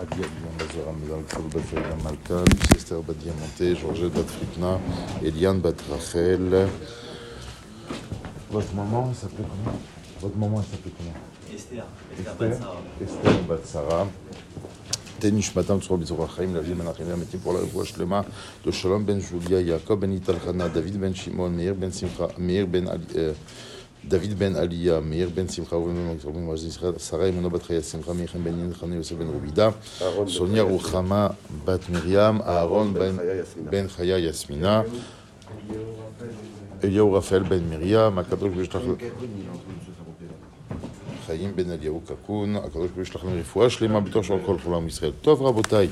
Adia 0.00 0.26
Mazara 0.58 0.92
Madame 0.92 1.24
Bat 1.52 2.04
Malcolm, 2.04 2.46
Sister 2.72 2.96
Bat 3.06 3.16
Diamanté, 3.16 3.74
Georgette 3.74 4.12
Batfritna, 4.12 4.78
Eliane 5.24 5.60
Bat 5.60 5.74
Rachel. 5.90 6.68
Votre 8.50 8.74
maman, 8.74 9.08
elle 9.10 9.16
s'appelait 9.16 9.44
comment? 9.44 9.78
Votre 10.20 10.36
maman, 10.36 10.62
s'appelait 10.62 10.92
comment? 10.96 11.14
Esther. 11.52 11.84
Esther 12.16 12.34
Batsara. 12.36 12.76
Esther 13.02 13.42
Batsara. 13.48 14.06
Tenishmatam 15.18 15.80
Tzur 15.80 15.98
Bizurachim, 15.98 16.54
la 16.54 16.60
vie 16.60 16.74
Menachim, 16.74 17.10
Améti 17.12 17.36
pour 17.38 17.52
la 17.52 17.60
voix 17.60 17.84
Shlema, 17.84 18.24
de 18.64 18.70
Shalom 18.70 19.04
ben 19.04 19.18
Julia, 19.20 19.64
Jacob 19.66 20.00
ben 20.00 20.12
Italchana, 20.12 20.68
David 20.68 20.98
ben 20.98 21.12
Shimon, 21.12 21.50
Meir 21.50 21.74
ben 21.74 21.90
Simcha, 21.90 22.28
Meir 22.38 22.68
ben 22.68 22.86
Ali. 22.86 23.04
Euh, 23.16 23.32
דוד 24.07 24.33
בן 24.37 24.55
עליה, 24.55 24.99
מאיר 24.99 25.29
בן 25.33 25.47
שמחה, 25.47 25.75
ראובן 25.75 25.93
בן 25.95 26.07
מגזר 26.13 26.29
בן 26.29 26.41
מועז 26.41 26.65
ישראל, 26.65 26.97
שרה 26.99 27.29
אמנו 27.29 27.49
בת 27.49 27.63
חיי 27.63 27.81
שמחה, 27.81 28.13
מיכם 28.13 28.43
בן 28.43 28.59
ין 28.59 28.73
חנה, 28.73 28.95
יוסף 28.95 29.15
בן 29.15 29.27
רובידה, 29.27 29.69
סוניה 30.27 30.63
רוחמה 30.63 31.27
בת 31.65 31.89
מרים, 31.89 32.41
אהרון 32.41 32.93
בן- 32.93 33.15
בן 33.69 33.87
חיה 33.87 34.17
יסמינה, 34.17 34.81
אליהו 36.83 37.13
רפאל 37.13 37.43
בן 37.43 37.69
מרים, 37.69 38.17
הקדוש 38.19 38.41
ברוך 38.41 38.53
הוא 38.55 38.61
ישלח 38.61 38.81
חיים 41.25 41.55
בן 41.55 41.71
אליהו 41.71 42.01
קקון, 42.07 42.55
הקדוש 42.55 42.73
ברוך 42.73 42.91
הוא 42.95 43.01
ישלח 43.01 43.23
לנו 43.23 43.39
רפואה 43.39 43.69
שלמה 43.69 43.99
בתוך 43.99 44.25
של 44.25 44.33
כל 44.45 44.55
חולם 44.63 44.87
ישראל. 44.87 45.11
טוב 45.21 45.41
רבותיי, 45.41 45.87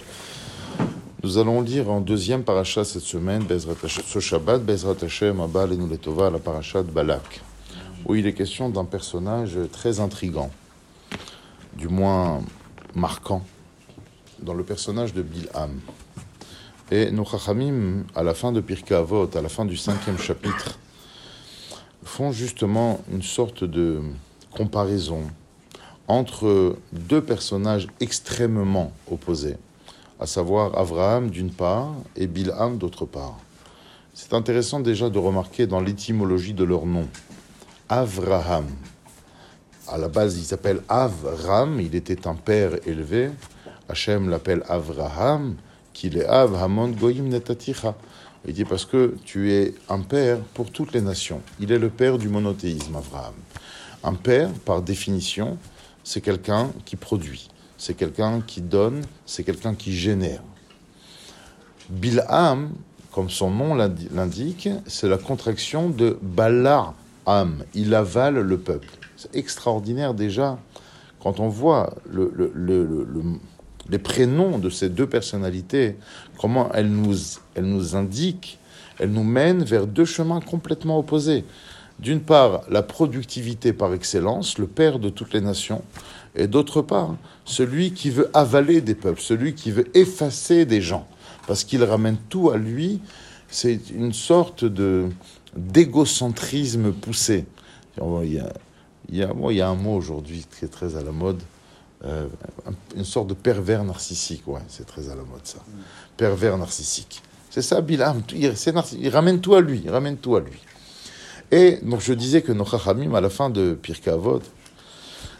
nous 1.23 1.37
allons 1.37 1.61
lire 1.61 1.87
en 1.95 2.01
deuxième 2.01 2.43
paracha 2.49 2.83
cette 2.83 3.07
semaine, 3.13 3.43
Bezrat 3.43 3.79
Hashem- 3.83 4.05
ce 4.13 4.19
Shabbat, 4.29 4.59
Bezrat 4.69 4.99
Hashem, 5.03 5.39
Abba 5.39 5.61
Alenu 5.65 5.85
Letova, 5.93 6.25
la 6.31 6.39
paracha 6.47 6.79
de 6.81 6.91
Balak, 6.97 7.29
où 8.06 8.14
il 8.14 8.26
est 8.26 8.32
question 8.32 8.68
d'un 8.68 8.84
personnage 8.84 9.58
très 9.72 9.98
intrigant, 10.00 10.50
du 11.76 11.88
moins 11.88 12.40
marquant, 12.94 13.42
dans 14.40 14.54
le 14.54 14.62
personnage 14.62 15.12
de 15.12 15.22
Bilham. 15.22 15.80
Et 16.92 17.10
nos 17.10 17.24
Chachamim, 17.24 18.04
à 18.14 18.22
la 18.22 18.34
fin 18.34 18.52
de 18.52 18.60
Pirkei 18.60 18.94
Avot, 18.94 19.28
à 19.36 19.42
la 19.42 19.48
fin 19.48 19.64
du 19.64 19.76
cinquième 19.76 20.18
chapitre, 20.18 20.78
font 22.04 22.30
justement 22.30 23.00
une 23.12 23.22
sorte 23.22 23.64
de 23.64 24.00
comparaison 24.52 25.22
entre 26.06 26.76
deux 26.92 27.20
personnages 27.20 27.88
extrêmement 27.98 28.92
opposés, 29.10 29.56
à 30.20 30.26
savoir 30.26 30.78
Abraham 30.78 31.28
d'une 31.30 31.50
part 31.50 31.92
et 32.14 32.28
Bilham 32.28 32.78
d'autre 32.78 33.04
part. 33.04 33.38
C'est 34.14 34.32
intéressant 34.32 34.78
déjà 34.78 35.10
de 35.10 35.18
remarquer 35.18 35.66
dans 35.66 35.80
l'étymologie 35.80 36.54
de 36.54 36.62
leur 36.62 36.86
nom. 36.86 37.08
Avraham. 37.88 38.66
À 39.88 39.98
la 39.98 40.08
base, 40.08 40.36
il 40.36 40.44
s'appelle 40.44 40.80
Avram, 40.88 41.80
il 41.80 41.94
était 41.94 42.26
un 42.26 42.34
père 42.34 42.72
élevé. 42.86 43.30
Hachem 43.88 44.28
l'appelle 44.28 44.64
Avraham, 44.68 45.54
qu'il 45.92 46.18
est 46.18 46.26
Av 46.26 46.54
Hamon 46.56 46.88
Goyim 46.88 47.28
Netaticha. 47.28 47.94
Il 48.46 48.54
dit 48.54 48.64
parce 48.64 48.84
que 48.84 49.16
tu 49.24 49.52
es 49.52 49.74
un 49.88 50.00
père 50.00 50.38
pour 50.54 50.70
toutes 50.70 50.92
les 50.92 51.00
nations. 51.00 51.40
Il 51.60 51.70
est 51.72 51.78
le 51.78 51.88
père 51.90 52.18
du 52.18 52.28
monothéisme, 52.28 52.96
Avraham. 52.96 53.34
Un 54.02 54.14
père, 54.14 54.50
par 54.64 54.82
définition, 54.82 55.56
c'est 56.04 56.20
quelqu'un 56.20 56.70
qui 56.84 56.96
produit, 56.96 57.48
c'est 57.76 57.94
quelqu'un 57.94 58.40
qui 58.40 58.60
donne, 58.60 59.02
c'est 59.24 59.42
quelqu'un 59.42 59.74
qui 59.74 59.92
génère. 59.96 60.42
Bilham, 61.88 62.70
comme 63.12 63.30
son 63.30 63.50
nom 63.50 63.74
l'indi- 63.74 64.08
l'indique, 64.12 64.68
c'est 64.86 65.08
la 65.08 65.18
contraction 65.18 65.88
de 65.88 66.18
Il 67.74 67.94
avale 67.94 68.38
le 68.40 68.58
peuple. 68.58 68.88
C'est 69.16 69.34
extraordinaire 69.34 70.14
déjà 70.14 70.58
quand 71.20 71.40
on 71.40 71.48
voit 71.48 71.94
le- 72.08 72.30
le- 72.34 72.52
le- 72.54 72.84
le- 72.84 73.04
le- 73.04 73.22
les 73.88 73.98
prénoms 73.98 74.58
de 74.58 74.70
ces 74.70 74.88
deux 74.88 75.06
personnalités, 75.06 75.96
comment 76.38 76.70
elles 76.72 76.90
nous, 76.90 77.16
elles 77.54 77.64
nous 77.64 77.96
indiquent, 77.96 78.58
elles 78.98 79.10
nous 79.10 79.24
mènent 79.24 79.64
vers 79.64 79.86
deux 79.86 80.04
chemins 80.04 80.40
complètement 80.40 80.98
opposés. 80.98 81.44
D'une 81.98 82.20
part, 82.20 82.62
la 82.68 82.82
productivité 82.82 83.72
par 83.72 83.94
excellence, 83.94 84.58
le 84.58 84.66
père 84.66 84.98
de 84.98 85.08
toutes 85.08 85.32
les 85.32 85.40
nations, 85.40 85.82
et 86.34 86.46
d'autre 86.46 86.82
part, 86.82 87.16
celui 87.44 87.92
qui 87.92 88.10
veut 88.10 88.30
avaler 88.34 88.80
des 88.80 88.94
peuples, 88.94 89.20
celui 89.20 89.54
qui 89.54 89.70
veut 89.70 89.86
effacer 89.96 90.66
des 90.66 90.80
gens, 90.82 91.08
parce 91.46 91.64
qu'il 91.64 91.82
ramène 91.82 92.18
tout 92.28 92.50
à 92.50 92.56
lui, 92.56 93.00
c'est 93.48 93.90
une 93.90 94.12
sorte 94.12 94.64
de 94.64 95.06
d'égocentrisme 95.56 96.92
poussé. 96.92 97.44
Il 97.98 98.32
y 98.32 98.38
a, 98.38 98.52
il 99.08 99.16
y 99.16 99.60
a, 99.62 99.68
un 99.68 99.74
mot 99.74 99.94
aujourd'hui 99.94 100.46
qui 100.58 100.64
est 100.64 100.68
très 100.68 100.96
à 100.96 101.02
la 101.02 101.12
mode, 101.12 101.40
euh, 102.04 102.26
un- 102.66 102.72
une 102.98 103.04
sorte 103.04 103.28
de 103.28 103.34
pervers 103.34 103.84
narcissique, 103.84 104.46
ouais, 104.46 104.60
c'est 104.68 104.86
très 104.86 105.06
à 105.08 105.14
la 105.14 105.22
mode 105.22 105.44
ça. 105.44 105.58
Pervers 106.16 106.58
narcissique. 106.58 107.22
C'est 107.50 107.62
ça, 107.62 107.80
Bilam, 107.80 108.22
il, 108.34 108.54
c'est 108.56 108.72
narci- 108.74 108.98
il 109.00 109.08
ramène 109.08 109.40
tout 109.40 109.54
à 109.54 109.60
lui, 109.60 109.80
il 109.84 109.90
ramène 109.90 110.18
tout 110.18 110.36
à 110.36 110.40
lui. 110.40 110.60
Et 111.50 111.78
donc 111.82 112.00
je 112.00 112.12
disais 112.12 112.42
que 112.42 112.52
nos 112.52 112.64
Chachamim, 112.66 113.14
à 113.14 113.20
la 113.20 113.30
fin 113.30 113.48
de 113.48 113.74
Pirkei 113.80 114.10
Avot, 114.10 114.42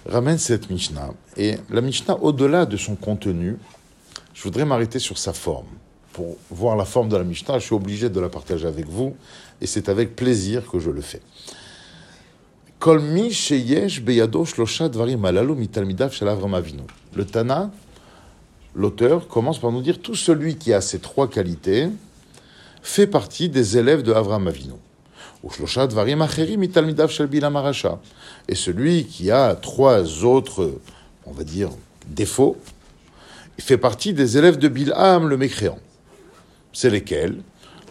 ramène 0.06 0.38
cette 0.38 0.71
Mishnah. 0.71 1.10
Et 1.37 1.56
la 1.69 1.81
Mishnah, 1.81 2.16
au-delà 2.22 2.65
de 2.65 2.77
son 2.77 2.94
contenu, 2.94 3.59
je 4.33 4.43
voudrais 4.44 4.65
m'arrêter 4.65 4.98
sur 4.98 5.19
sa 5.19 5.33
forme. 5.33 5.66
Pour 6.16 6.38
voir 6.49 6.77
la 6.77 6.87
forme 6.87 7.10
de 7.10 7.16
la 7.19 7.25
Mishnah, 7.25 7.59
je 7.59 7.66
suis 7.66 7.75
obligé 7.75 8.09
de 8.09 8.19
la 8.21 8.31
partager 8.31 8.66
avec 8.66 8.88
vous, 8.88 9.15
et 9.60 9.66
c'est 9.66 9.91
avec 9.91 10.16
plaisir 10.16 10.62
que 10.66 10.78
je 10.78 10.91
le 10.91 11.03
fais. 11.03 11.21
Le 17.15 17.25
Tana, 17.27 17.71
l'auteur, 18.75 19.28
commence 19.28 19.59
par 19.59 19.72
nous 19.72 19.82
dire 19.82 20.00
tout 20.00 20.15
celui 20.15 20.56
qui 20.56 20.72
a 20.72 20.81
ces 20.81 21.00
trois 21.00 21.28
qualités 21.28 21.91
fait 22.81 23.06
partie 23.06 23.50
des 23.50 23.77
élèves 23.77 24.03
de 24.03 24.15
Avram 24.15 24.48
Avinu. 24.48 24.72
Et 28.48 28.54
celui 28.54 29.04
qui 29.04 29.31
a 29.31 29.54
trois 29.54 30.25
autres, 30.25 30.81
on 31.27 31.33
va 31.33 31.44
dire, 31.44 31.69
défauts, 32.06 32.56
fait 33.59 33.77
partie 33.77 34.15
des 34.15 34.38
élèves 34.38 34.56
de 34.56 34.69
Bilham, 34.69 35.28
le 35.28 35.37
mécréant. 35.37 35.78
C'est 36.78 36.91
lesquels 36.91 37.41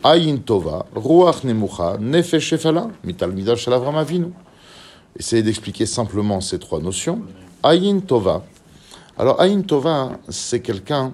Ayin 0.03 0.38
Tova, 0.38 0.85
Ruach 0.94 1.44
Nemucha, 1.44 1.97
Nefesh 2.00 2.50
Shefala, 2.50 2.90
Mitalmidav 3.03 3.57
Shel 3.57 3.73
Avram 3.73 3.96
Avinu. 3.96 4.28
Essayez 5.18 5.41
d'expliquer 5.41 5.88
simplement 5.88 6.40
ces 6.40 6.59
trois 6.59 6.79
notions. 6.79 7.22
Ayin 7.63 8.00
Tova. 8.01 8.44
Alors, 9.18 9.41
Ayin 9.41 9.62
Tova, 9.63 10.12
c'est 10.29 10.59
quelqu'un 10.59 11.13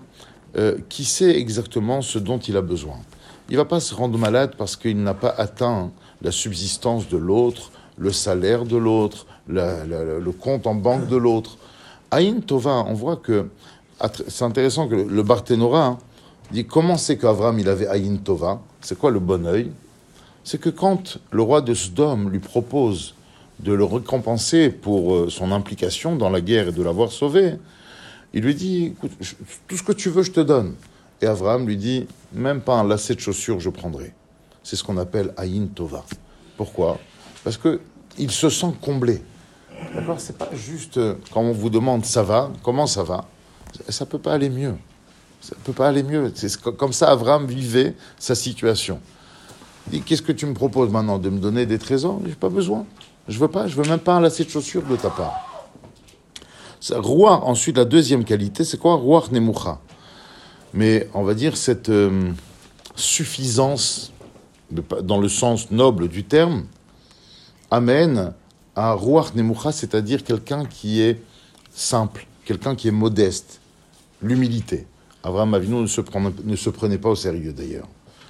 euh, 0.57 0.79
qui 0.89 1.05
sait 1.05 1.33
exactement 1.39 2.01
ce 2.01 2.19
dont 2.19 2.39
il 2.39 2.57
a 2.57 2.61
besoin. 2.61 2.97
Il 3.49 3.53
ne 3.53 3.59
va 3.59 3.65
pas 3.65 3.79
se 3.79 3.95
rendre 3.95 4.17
malade 4.17 4.55
parce 4.57 4.75
qu'il 4.75 5.01
n'a 5.01 5.13
pas 5.13 5.33
atteint 5.37 5.91
la 6.21 6.31
subsistance 6.31 7.07
de 7.07 7.15
l'autre, 7.15 7.71
le 7.97 8.11
salaire 8.11 8.65
de 8.65 8.75
l'autre, 8.75 9.25
la- 9.47 9.85
la- 9.85 10.19
le 10.19 10.31
compte 10.33 10.67
en 10.67 10.75
banque 10.75 11.07
de 11.07 11.15
l'autre. 11.15 11.57
Ayin 12.11 12.41
Tova, 12.41 12.83
on 12.85 12.93
voit 12.95 13.15
que 13.15 13.47
c'est 14.27 14.43
intéressant 14.43 14.89
que 14.89 14.95
le, 14.95 15.03
le 15.05 15.23
Barthénora 15.23 15.97
hein, 16.51 16.53
dit 16.53 16.66
comment 16.66 16.97
c'est 16.97 17.17
qu'Avram 17.17 17.57
il 17.59 17.69
avait 17.69 17.88
Ayin 17.88 18.17
Tova? 18.17 18.62
C'est 18.81 18.97
quoi 18.97 19.12
le 19.12 19.19
bon 19.19 19.45
œil? 19.45 19.72
C'est 20.44 20.59
que 20.59 20.69
quand 20.69 21.19
le 21.31 21.41
roi 21.41 21.62
de 21.62 21.73
Sodome 21.73 22.29
lui 22.29 22.39
propose 22.39 23.13
de 23.59 23.73
le 23.73 23.84
récompenser 23.84 24.69
pour 24.69 25.13
euh, 25.13 25.29
son 25.29 25.51
implication 25.51 26.16
dans 26.16 26.29
la 26.31 26.41
guerre 26.41 26.69
et 26.69 26.72
de 26.72 26.81
l'avoir 26.81 27.11
sauvé, 27.11 27.56
il 28.34 28.44
lui 28.44 28.56
dit 28.56 28.85
Écoute, 28.88 29.11
tout 29.67 29.78
ce 29.78 29.84
que 29.84 29.91
tu 29.91 30.09
veux, 30.09 30.23
je 30.23 30.31
te 30.31 30.40
donne. 30.40 30.73
Et 31.22 31.28
Abraham 31.28 31.67
lui 31.67 31.78
dit 31.78 32.07
même 32.34 32.61
pas 32.61 32.73
un 32.79 32.88
lacet 32.88 33.13
de 33.16 33.19
chaussures, 33.19 33.59
je 33.59 33.69
prendrai. 33.69 34.13
C'est 34.63 34.75
ce 34.75 34.84
qu'on 34.84 34.97
appelle 34.97 35.31
Ayin 35.38 35.67
Tova. 35.75 36.03
Pourquoi? 36.57 36.97
Parce 37.44 37.57
que 37.57 37.79
il 38.17 38.31
se 38.31 38.50
sent 38.50 38.73
comblé. 38.81 39.22
D'accord 39.94 40.19
C'est 40.19 40.38
pas 40.38 40.50
juste 40.56 40.97
euh, 40.97 41.16
quand 41.31 41.41
on 41.41 41.51
vous 41.51 41.69
demande 41.69 42.03
ça 42.06 42.23
va, 42.23 42.51
comment 42.63 42.88
ça 42.88 43.03
va? 43.03 43.25
Ça- 43.85 43.91
Ça 43.91 44.06
peut 44.07 44.20
pas 44.20 44.34
aller 44.34 44.49
mieux. 44.49 44.73
Ça 45.41 45.55
peut 45.64 45.73
pas 45.73 45.88
aller 45.88 46.03
mieux. 46.03 46.32
C'est 46.35 46.55
co- 46.61 46.72
comme 46.72 46.93
ça 46.93 47.09
Abraham 47.11 47.46
vivait 47.47 47.96
sa 48.20 48.35
situation. 48.35 48.99
Il 49.88 49.93
dit 49.99 50.02
Qu'est-ce 50.02 50.22
que 50.22 50.32
tu 50.32 50.46
me 50.46 50.53
proposes 50.53 50.90
maintenant 50.91 51.17
De 51.17 51.29
me 51.29 51.40
donner 51.40 51.66
des 51.66 51.79
trésors? 51.79 52.20
J'ai 52.26 52.35
pas 52.35 52.49
besoin. 52.49 52.85
Je 53.28 53.38
veux 53.40 53.47
pas. 53.47 53.67
Je 53.67 53.76
veux 53.76 53.88
même 53.90 53.99
pas 53.99 54.16
un 54.16 54.22
lacet 54.22 54.46
de 54.46 54.49
chaussures 54.49 54.84
de 54.84 54.96
ta 54.96 55.09
part. 55.09 55.47
Roi, 56.96 57.43
ensuite, 57.46 57.78
la 57.78 57.85
deuxième 57.85 58.23
qualité, 58.23 58.64
c'est 58.64 58.78
quoi? 58.79 58.96
Roi 58.96 59.23
Nemucha. 59.32 59.79
Mais 60.73 61.08
on 61.14 61.23
va 61.23 61.34
dire 61.35 61.55
cette 61.58 61.90
euh, 61.90 62.32
suffisance, 62.96 64.11
dans 65.03 65.20
le 65.20 65.29
sens 65.29 65.70
noble 65.70 66.08
du 66.08 66.23
terme, 66.23 66.66
amène 67.70 68.34
à 68.76 68.94
Ruach 68.94 69.34
Nemucha, 69.35 69.72
c'est-à-dire 69.72 70.23
quelqu'un 70.23 70.66
qui 70.66 71.02
est 71.02 71.22
simple, 71.73 72.26
quelqu'un 72.46 72.76
qui 72.76 72.87
est 72.87 72.91
modeste, 72.91 73.59
l'humilité. 74.22 74.87
Abraham 75.23 75.53
Avinu 75.53 75.82
ne 75.82 75.88
se, 75.88 76.70
prenait, 76.70 76.97
pas 76.97 77.09
au 77.09 77.16
sérieux 77.16 77.53
d'ailleurs. 77.53 77.88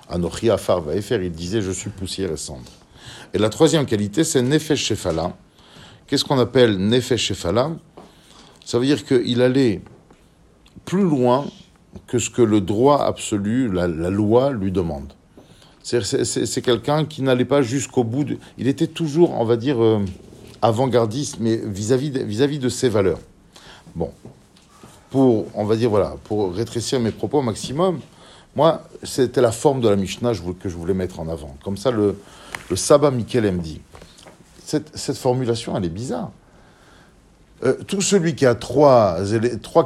Anochi 0.09 0.49
Afar 0.49 0.81
Vaefer, 0.81 1.19
il 1.23 1.31
disait 1.31 1.61
Je 1.61 1.71
suis 1.71 1.89
poussière 1.89 2.31
et 2.31 2.37
cendre. 2.37 2.69
Et 3.33 3.37
la 3.37 3.49
troisième 3.49 3.85
qualité, 3.85 4.23
c'est 4.23 4.41
Nefesh 4.41 4.83
Shefala. 4.83 5.35
Qu'est-ce 6.07 6.25
qu'on 6.25 6.39
appelle 6.39 6.77
Nefesh 6.77 7.27
Shefala? 7.27 7.71
Ça 8.65 8.77
veut 8.77 8.85
dire 8.85 9.05
qu'il 9.05 9.41
allait 9.41 9.81
plus 10.85 11.03
loin 11.03 11.45
que 12.07 12.19
ce 12.19 12.29
que 12.29 12.41
le 12.41 12.61
droit 12.61 13.03
absolu, 13.03 13.71
la, 13.71 13.87
loi 13.87 14.51
lui 14.51 14.71
demande. 14.71 15.13
C'est- 15.83 16.61
quelqu'un 16.61 17.05
qui 17.05 17.21
n'allait 17.21 17.45
pas 17.45 17.61
jusqu'au 17.61 18.03
bout. 18.03 18.25
Il 18.57 18.67
était 18.67 18.87
toujours, 18.87 19.31
on 19.31 19.45
va 19.45 19.55
dire, 19.55 19.81
euh, 19.81 19.99
avant-gardiste, 20.61 21.37
mais 21.39 21.57
vis-à-vis 21.57 22.11
de, 22.11 22.19
vis-à-vis 22.19 22.59
de 22.59 22.69
ses 22.69 22.89
valeurs. 22.89 23.19
Bon, 23.95 24.11
pour, 25.11 25.45
on 25.53 25.65
va 25.65 25.75
dire, 25.75 25.89
voilà, 25.89 26.15
pour 26.23 26.53
rétrécir 26.53 26.99
mes 26.99 27.11
propos 27.11 27.39
au 27.39 27.41
maximum, 27.43 27.99
moi, 28.55 28.81
c'était 29.03 29.41
la 29.41 29.51
forme 29.51 29.81
de 29.81 29.87
la 29.87 29.95
Mishnah 29.95 30.31
que 30.59 30.67
je 30.67 30.75
voulais 30.75 30.93
mettre 30.93 31.19
en 31.19 31.27
avant. 31.27 31.55
Comme 31.63 31.77
ça, 31.77 31.91
le, 31.91 32.17
le 32.69 32.75
Saba 32.75 33.11
Mikel 33.11 33.49
me 33.51 33.61
dit. 33.61 33.81
Cette, 34.65 34.97
cette 34.97 35.17
formulation, 35.17 35.75
elle 35.77 35.85
est 35.85 35.89
bizarre. 35.89 36.31
Euh, 37.63 37.75
tout 37.85 38.01
celui 38.01 38.33
qui 38.33 38.45
a 38.45 38.55
trois, 38.55 39.17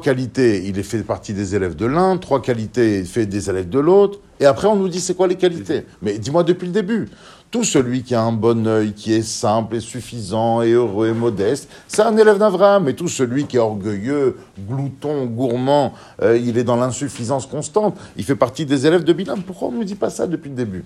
qualités, 0.01 0.65
il 0.65 0.79
est 0.79 0.83
fait 0.83 1.03
partie 1.03 1.33
des 1.33 1.55
élèves 1.55 1.75
de 1.75 1.85
l'un, 1.85 2.17
trois 2.17 2.41
qualités, 2.41 2.99
il 2.99 3.05
fait 3.05 3.25
des 3.25 3.49
élèves 3.49 3.67
de 3.67 3.79
l'autre, 3.79 4.19
et 4.39 4.45
après 4.45 4.67
on 4.67 4.77
nous 4.77 4.87
dit 4.87 5.01
c'est 5.01 5.13
quoi 5.13 5.27
les 5.27 5.35
qualités. 5.35 5.85
Mais 6.01 6.17
dis-moi 6.17 6.43
depuis 6.43 6.67
le 6.67 6.71
début. 6.71 7.09
Tout 7.51 7.63
celui 7.63 8.03
qui 8.03 8.15
a 8.15 8.21
un 8.21 8.31
bon 8.31 8.65
œil, 8.67 8.93
qui 8.93 9.13
est 9.13 9.21
simple 9.21 9.75
et 9.75 9.79
suffisant 9.79 10.61
et 10.61 10.71
heureux 10.71 11.07
et 11.09 11.13
modeste, 11.13 11.69
c'est 11.87 12.01
un 12.01 12.17
élève 12.17 12.37
d'Abraham. 12.37 12.89
Et 12.89 12.95
tout 12.95 13.07
celui 13.07 13.45
qui 13.45 13.57
est 13.57 13.59
orgueilleux, 13.59 14.37
glouton, 14.67 15.25
gourmand, 15.25 15.93
euh, 16.21 16.37
il 16.37 16.57
est 16.57 16.63
dans 16.63 16.75
l'insuffisance 16.75 17.45
constante, 17.45 17.97
il 18.17 18.25
fait 18.25 18.35
partie 18.35 18.65
des 18.65 18.85
élèves 18.87 19.03
de 19.03 19.13
Bilam. 19.13 19.41
Pourquoi 19.43 19.69
on 19.69 19.71
ne 19.71 19.77
nous 19.77 19.83
dit 19.83 19.95
pas 19.95 20.09
ça 20.09 20.27
depuis 20.27 20.49
le 20.49 20.55
début? 20.55 20.83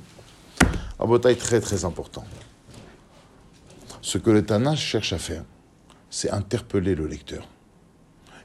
Un 0.99 1.07
bataille 1.07 1.37
très 1.37 1.59
très 1.59 1.85
important. 1.85 2.23
Ce 4.01 4.17
que 4.17 4.29
le 4.29 4.43
cherche 4.75 5.13
à 5.13 5.17
faire, 5.17 5.43
c'est 6.09 6.31
interpeller 6.31 6.95
le 6.95 7.07
lecteur. 7.07 7.47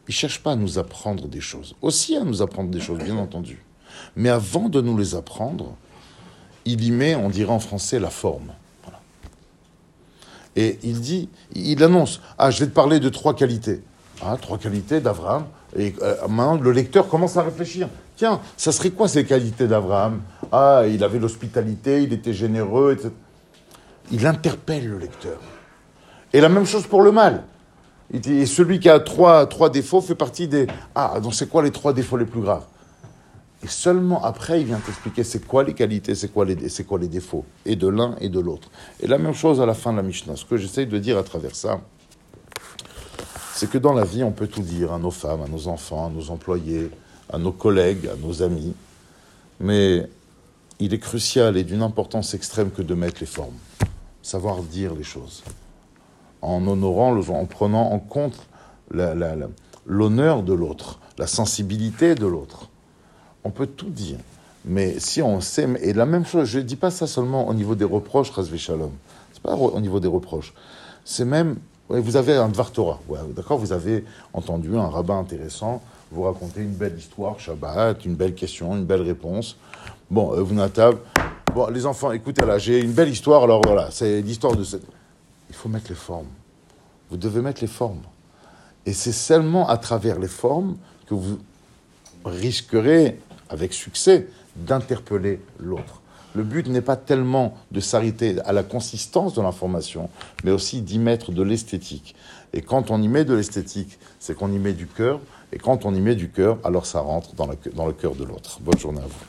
Il 0.07 0.11
ne 0.11 0.15
cherche 0.15 0.43
pas 0.43 0.53
à 0.53 0.57
nous 0.57 0.79
apprendre 0.79 1.29
des 1.29 1.41
choses, 1.41 1.77
aussi 1.81 2.17
à 2.17 2.25
nous 2.25 2.43
apprendre 2.43 2.71
des 2.71 2.81
choses, 2.81 2.99
bien 2.99 3.17
entendu. 3.17 3.65
Mais 4.17 4.29
avant 4.29 4.69
de 4.69 4.81
nous 4.81 4.99
les 4.99 5.15
apprendre, 5.15 5.77
il 6.65 6.85
y 6.85 6.91
met, 6.91 7.15
on 7.15 7.31
dirait 7.31 7.53
en 7.53 7.61
français, 7.61 7.99
la 7.99 8.11
forme. 8.11 8.53
Voilà. 8.83 9.01
Et 10.57 10.79
il 10.83 11.01
dit, 11.01 11.29
il 11.55 11.83
annonce, 11.83 12.21
ah, 12.39 12.51
je 12.51 12.61
vais 12.61 12.67
te 12.67 12.75
parler 12.75 13.01
de 13.01 13.09
trois 13.09 13.35
qualités. 13.35 13.83
Ah, 14.23 14.37
trois 14.41 14.59
qualités 14.59 15.01
d'Abraham. 15.01 15.47
Et 15.77 15.95
euh, 16.03 16.17
maintenant, 16.29 16.57
le 16.57 16.71
lecteur 16.71 17.09
commence 17.09 17.37
à 17.37 17.43
réfléchir. 17.43 17.89
Tiens, 18.17 18.41
ça 18.57 18.73
serait 18.73 18.91
quoi 18.91 19.09
ces 19.09 19.25
qualités 19.25 19.67
d'Abraham? 19.67 20.21
Ah, 20.53 20.83
il 20.89 21.03
avait 21.03 21.19
l'hospitalité, 21.19 22.03
il 22.03 22.13
était 22.13 22.33
généreux, 22.33 22.93
etc. 22.93 23.11
Il 24.13 24.27
interpelle 24.27 24.87
le 24.87 24.99
lecteur. 24.99 25.39
Et 26.33 26.41
la 26.41 26.49
même 26.49 26.67
chose 26.67 26.87
pour 26.87 27.03
le 27.03 27.11
mal. 27.11 27.45
Et 28.15 28.47
celui 28.47 28.79
qui 28.79 28.89
a 28.89 29.01
trois, 29.01 29.47
trois 29.47 29.71
défauts 29.71 30.01
fait 30.01 30.15
partie 30.15 30.47
des... 30.47 30.69
Ah, 30.95 31.19
donc 31.21 31.35
c'est 31.35 31.49
quoi 31.49 31.65
les 31.65 31.73
trois 31.73 31.93
défauts 31.93 32.17
les 32.17 32.25
plus 32.25 32.41
graves? 32.41 32.65
Et 33.65 33.67
seulement 33.67 34.23
après, 34.23 34.61
il 34.61 34.67
vient 34.67 34.79
t'expliquer 34.79 35.25
c'est 35.25 35.45
quoi 35.45 35.65
les 35.65 35.75
qualités, 35.75 36.15
c'est 36.15 36.29
quoi 36.29 36.45
les, 36.45 36.69
c'est 36.69 36.85
quoi 36.85 36.99
les 36.99 37.09
défauts, 37.09 37.45
et 37.65 37.77
de 37.77 37.89
l'un 37.89 38.15
et 38.21 38.29
de 38.29 38.39
l'autre. 38.39 38.71
Et 39.01 39.09
la 39.09 39.19
même 39.19 39.33
chose 39.33 39.61
à 39.61 39.67
la 39.67 39.75
fin 39.75 39.91
de 39.91 39.97
la 39.97 40.03
Mishnah. 40.03 40.37
Ce 40.37 40.45
que 40.45 40.57
j'essaye 40.57 40.87
de 40.87 40.99
dire 40.99 41.19
à 41.19 41.25
travers 41.25 41.57
ça, 41.57 41.81
c'est 43.55 43.69
que 43.69 43.79
dans 43.79 43.95
la 43.95 44.05
vie, 44.05 44.23
on 44.23 44.33
peut 44.33 44.47
tout 44.47 44.63
dire 44.63 44.93
à 44.93 44.99
nos 44.99 45.11
femmes, 45.11 45.43
à 45.43 45.49
nos 45.49 45.67
enfants, 45.67 46.07
à 46.07 46.11
nos 46.11 46.31
employés, 46.31 46.91
à 47.33 47.39
nos 47.39 47.53
collègues, 47.53 48.07
à 48.07 48.17
nos 48.17 48.43
amis. 48.43 48.75
Mais 49.59 50.09
il 50.79 50.95
est 50.95 50.99
crucial 50.99 51.57
et 51.57 51.65
d'une 51.65 51.83
importance 51.83 52.35
extrême 52.35 52.71
que 52.71 52.83
de 52.83 52.95
mettre 52.95 53.21
les 53.21 53.27
formes. 53.27 53.57
Savoir 54.23 54.63
dire 54.63 54.95
les 54.95 55.05
choses 55.05 55.43
en 56.45 56.67
honorant, 56.67 57.19
en 57.29 57.45
prenant 57.47 57.93
en 57.93 57.99
compte 57.99 58.49
l'honneur 58.91 60.43
de 60.43 60.53
l'autre, 60.53 61.01
la 61.19 61.27
sensibilité 61.27 62.15
de 62.15 62.27
l'autre. 62.27 62.69
On 63.45 63.51
peut 63.51 63.67
tout 63.67 63.91
dire, 63.91 64.19
mais 64.65 64.99
si 64.99 65.21
on 65.23 65.41
sait, 65.41 65.69
et 65.81 65.93
la 65.93 66.07
même 66.07 66.25
chose, 66.25 66.49
je 66.49 66.59
ne 66.59 66.65
dis 66.65 66.77
pas 66.77 66.91
ça 66.91 67.07
seulement 67.07 67.49
au 67.49 67.55
niveau 67.55 67.75
des 67.75 67.85
reproches, 67.85 68.31
Razvé 68.31 68.59
Shalom, 68.59 68.93
c'est 69.33 69.43
pas 69.43 69.55
au 69.55 69.81
niveau 69.81 70.01
des 70.01 70.09
reproches, 70.09 70.55
c'est 71.05 71.25
même, 71.25 71.57
vous 71.89 72.17
avez 72.17 72.35
un 72.35 72.49
Dvar 72.49 72.71
Torah, 72.71 73.01
d'accord, 73.37 73.59
vous 73.59 73.73
avez 73.73 74.05
entendu 74.33 74.77
un 74.77 74.89
rabbin 74.89 75.19
intéressant 75.19 75.83
vous 76.15 76.23
raconter 76.23 76.61
une 76.61 76.73
belle 76.73 76.97
histoire, 76.97 77.39
Shabbat, 77.41 78.05
une 78.05 78.15
belle 78.15 78.35
question, 78.35 78.77
une 78.77 78.85
belle 78.85 79.03
réponse. 79.03 79.57
Bon, 80.11 80.33
euh, 80.33 80.43
vous 80.43 80.55
n'attendez, 80.55 80.97
bon, 81.53 81.67
les 81.69 81.87
enfants, 81.87 82.13
écoutez 82.13 82.45
là, 82.47 82.59
j'ai 82.59 82.81
une 82.81 82.93
belle 82.93 83.09
histoire, 83.09 83.43
alors 83.43 83.61
voilà, 83.65 83.89
c'est 83.91 84.21
l'histoire 84.23 84.55
de 84.55 84.65
cette... 84.65 84.85
Il 85.55 85.57
faut 85.57 85.69
mettre 85.69 85.89
les 85.91 85.95
formes. 85.95 86.27
Vous 87.11 87.17
devez 87.17 87.41
mettre 87.41 87.61
les 87.61 87.69
formes. 87.69 88.03
Et 88.87 88.93
c'est 88.93 89.13
seulement 89.13 89.69
à 89.69 89.77
travers 89.77 90.19
les 90.19 90.29
formes 90.29 90.77
que 91.07 91.15
vous 91.15 91.39
risquerez, 92.25 93.21
avec 93.49 93.73
succès, 93.73 94.27
d'interpeller 94.57 95.41
l'autre. 95.61 96.03
Le 96.35 96.43
but 96.43 96.67
n'est 96.67 96.81
pas 96.81 96.97
tellement 96.97 97.57
de 97.71 97.79
s'arrêter 97.79 98.41
à 98.45 98.53
la 98.53 98.65
consistance 98.65 99.35
de 99.35 99.43
l'information, 99.43 100.11
mais 100.43 100.51
aussi 100.51 100.83
d'y 100.83 100.99
mettre 100.99 101.31
de 101.31 101.43
l'esthétique. 101.43 102.17
Et 102.53 102.61
quand 102.61 102.91
on 102.91 103.01
y 103.01 103.07
met 103.07 103.25
de 103.25 103.35
l'esthétique, 103.35 104.01
c'est 104.19 104.35
qu'on 104.35 104.51
y 104.51 104.59
met 104.59 104.73
du 104.73 104.89
cœur. 104.89 105.21
Et 105.53 105.59
quand 105.59 105.85
on 105.85 105.95
y 105.95 106.01
met 106.01 106.17
du 106.17 106.31
cœur, 106.31 106.59
alors 106.65 106.85
ça 106.85 106.99
rentre 106.99 107.33
dans, 107.35 107.47
le 107.47 107.93
cœur 107.93 108.17
de 108.17 108.25
l'autre. 108.25 108.59
Bonne 108.61 108.79
journée 108.79 109.01
à 109.01 109.07
vous. 109.07 109.25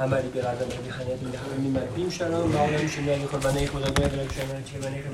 عملی 0.00 0.28
برادران 0.28 0.54
قدم 0.54 0.78
آبی 0.78 0.90
خانه 0.90 1.16
دین 1.16 1.34
همه 1.34 1.80
بیم 1.96 2.10
شرم 2.10 2.32
و 2.34 2.66
میشه 2.82 2.88
شنگه 2.88 3.26
خود 3.26 3.44
و 3.44 3.48
خدا 3.50 3.90
دو 3.90 4.02
ادراک 4.02 4.32
شرم 4.32 4.62
که 4.62 4.78
و 4.78 4.90